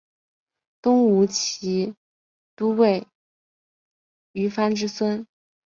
[0.81, 1.93] 东吴骑
[2.55, 3.05] 都尉
[4.31, 5.27] 虞翻之孙。